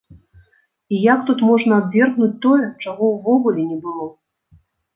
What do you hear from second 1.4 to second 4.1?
можна абвергнуць тое, чаго ўвогуле не было?